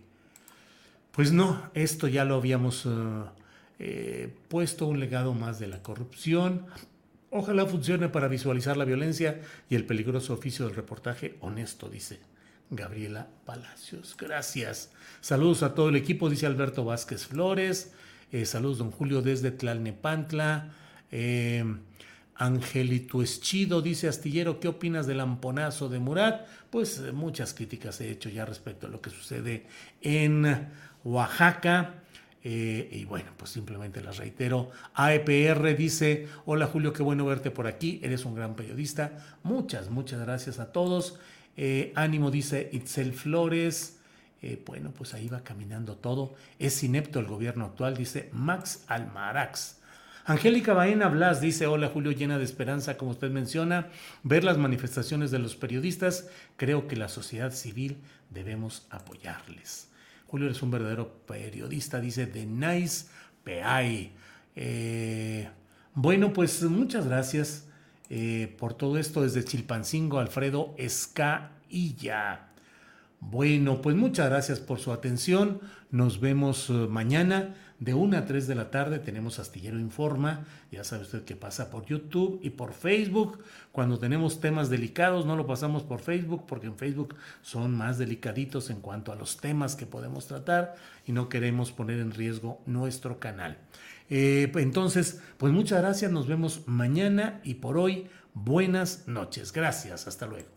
pues 1.11 1.31
no, 1.31 1.69
esto 1.73 2.07
ya 2.07 2.23
lo 2.23 2.35
habíamos 2.35 2.85
eh, 2.85 2.89
eh, 3.79 4.35
puesto 4.47 4.87
un 4.87 4.99
legado 4.99 5.33
más 5.33 5.59
de 5.59 5.67
la 5.67 5.81
corrupción. 5.83 6.65
Ojalá 7.29 7.65
funcione 7.65 8.07
para 8.07 8.29
visualizar 8.29 8.77
la 8.77 8.85
violencia 8.85 9.41
y 9.69 9.75
el 9.75 9.85
peligroso 9.85 10.33
oficio 10.33 10.65
del 10.65 10.75
reportaje 10.75 11.35
honesto, 11.41 11.89
dice 11.89 12.19
Gabriela 12.69 13.27
Palacios. 13.45 14.15
Gracias. 14.17 14.91
Saludos 15.19 15.63
a 15.63 15.75
todo 15.75 15.89
el 15.89 15.97
equipo, 15.97 16.29
dice 16.29 16.45
Alberto 16.45 16.85
Vázquez 16.85 17.25
Flores. 17.25 17.91
Eh, 18.29 18.45
saludos, 18.45 18.79
don 18.79 18.91
Julio, 18.91 19.21
desde 19.21 19.51
Tlalnepantla. 19.51 20.73
Eh, 21.11 21.63
Angelito 22.35 23.21
Eschido 23.21 23.81
dice 23.81 24.09
Astillero, 24.09 24.59
¿qué 24.59 24.67
opinas 24.67 25.07
del 25.07 25.21
amponazo 25.21 25.87
de 25.87 25.99
Murat? 25.99 26.45
Pues 26.69 26.99
eh, 26.99 27.13
muchas 27.13 27.53
críticas 27.53 28.01
he 28.01 28.11
hecho 28.11 28.27
ya 28.27 28.45
respecto 28.45 28.87
a 28.87 28.89
lo 28.89 28.99
que 28.99 29.11
sucede 29.11 29.65
en 30.01 30.67
Oaxaca. 31.05 32.03
Eh, 32.43 32.89
y 32.91 33.05
bueno, 33.05 33.31
pues 33.37 33.51
simplemente 33.51 34.01
las 34.01 34.17
reitero. 34.17 34.71
AEPR 34.93 35.77
dice, 35.77 36.27
hola 36.45 36.67
Julio, 36.67 36.91
qué 36.91 37.03
bueno 37.03 37.25
verte 37.25 37.49
por 37.49 37.65
aquí, 37.65 38.01
eres 38.03 38.25
un 38.25 38.35
gran 38.35 38.57
periodista. 38.57 39.37
Muchas, 39.43 39.89
muchas 39.89 40.19
gracias 40.19 40.59
a 40.59 40.73
todos. 40.73 41.17
ánimo 41.95 42.29
dice 42.29 42.69
Itzel 42.73 43.13
Flores. 43.13 43.96
Eh, 44.41 44.61
bueno, 44.65 44.91
pues 44.91 45.13
ahí 45.13 45.27
va 45.27 45.43
caminando 45.43 45.95
todo. 45.95 46.35
Es 46.59 46.83
inepto 46.83 47.19
el 47.19 47.25
gobierno 47.25 47.65
actual, 47.65 47.97
dice 47.97 48.29
Max 48.31 48.83
Almarax. 48.87 49.77
Angélica 50.25 50.73
Baena 50.73 51.07
Blas 51.07 51.39
dice, 51.39 51.67
hola 51.67 51.87
Julio, 51.87 52.11
llena 52.11 52.37
de 52.37 52.43
esperanza, 52.43 52.97
como 52.97 53.11
usted 53.11 53.31
menciona, 53.31 53.87
ver 54.23 54.43
las 54.43 54.57
manifestaciones 54.57 55.31
de 55.31 55.39
los 55.39 55.55
periodistas, 55.55 56.27
creo 56.57 56.87
que 56.87 56.97
la 56.97 57.07
sociedad 57.07 57.53
civil 57.53 57.97
debemos 58.29 58.85
apoyarles. 58.89 59.89
Julio 60.27 60.49
es 60.49 60.61
un 60.61 60.71
verdadero 60.71 61.13
periodista, 61.25 62.01
dice 62.01 62.27
The 62.27 62.45
Nice 62.45 63.05
PI. 63.45 64.11
Bueno, 65.99 66.31
pues 66.31 66.61
muchas 66.61 67.07
gracias 67.07 67.65
eh, 68.11 68.55
por 68.59 68.75
todo 68.75 68.99
esto 68.99 69.23
desde 69.23 69.43
Chilpancingo, 69.43 70.19
Alfredo 70.19 70.75
Escailla. 70.77 72.49
Bueno, 73.19 73.81
pues 73.81 73.95
muchas 73.95 74.29
gracias 74.29 74.59
por 74.59 74.79
su 74.79 74.91
atención. 74.91 75.59
Nos 75.89 76.19
vemos 76.19 76.69
eh, 76.69 76.73
mañana 76.73 77.55
de 77.79 77.93
1 77.93 78.17
a 78.17 78.25
3 78.25 78.47
de 78.47 78.55
la 78.55 78.69
tarde. 78.69 78.99
Tenemos 78.99 79.39
Astillero 79.39 79.79
Informa. 79.79 80.45
Ya 80.71 80.83
sabe 80.83 81.03
usted 81.03 81.23
que 81.23 81.35
pasa 81.35 81.69
por 81.69 81.85
YouTube 81.85 82.39
y 82.43 82.51
por 82.51 82.73
Facebook. 82.73 83.39
Cuando 83.71 83.97
tenemos 83.97 84.39
temas 84.39 84.69
delicados 84.69 85.25
no 85.25 85.35
lo 85.35 85.47
pasamos 85.47 85.83
por 85.83 85.99
Facebook 85.99 86.45
porque 86.47 86.67
en 86.67 86.77
Facebook 86.77 87.15
son 87.41 87.75
más 87.75 87.97
delicaditos 87.97 88.69
en 88.69 88.81
cuanto 88.81 89.11
a 89.11 89.15
los 89.15 89.37
temas 89.37 89.75
que 89.75 89.85
podemos 89.85 90.27
tratar 90.27 90.75
y 91.05 91.11
no 91.11 91.27
queremos 91.27 91.71
poner 91.71 91.99
en 91.99 92.11
riesgo 92.11 92.61
nuestro 92.65 93.19
canal. 93.19 93.57
Eh, 94.09 94.51
entonces, 94.55 95.21
pues 95.37 95.51
muchas 95.51 95.81
gracias. 95.81 96.11
Nos 96.11 96.27
vemos 96.27 96.61
mañana 96.67 97.41
y 97.43 97.55
por 97.55 97.77
hoy 97.77 98.07
buenas 98.33 99.07
noches. 99.07 99.51
Gracias. 99.51 100.07
Hasta 100.07 100.27
luego. 100.27 100.56